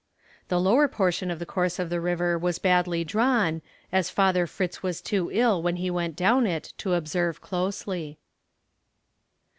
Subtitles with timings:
[0.47, 3.61] The lower portion of the course of the river was badly drawn,
[3.91, 8.17] as Father Fritz was too ill when he went down it to observe closely.